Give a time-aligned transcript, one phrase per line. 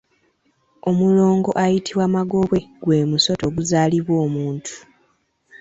[0.89, 4.73] Omulongo ayitibwa Magobwe gw’emusota oguzaalibwa omuntu.